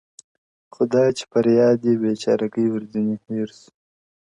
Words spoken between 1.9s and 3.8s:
بېچارگى ورځيني هېــر سـو،